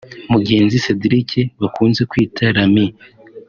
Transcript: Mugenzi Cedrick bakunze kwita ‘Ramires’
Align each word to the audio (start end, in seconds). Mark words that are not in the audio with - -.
Mugenzi 0.31 0.83
Cedrick 0.83 1.31
bakunze 1.61 2.01
kwita 2.11 2.43
‘Ramires’ 2.55 3.01